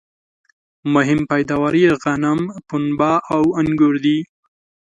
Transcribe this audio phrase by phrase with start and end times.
[0.93, 4.19] مهم پیداوار یې غنم، پنبه او انګور دي